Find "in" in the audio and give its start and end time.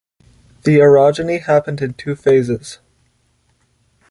1.79-1.93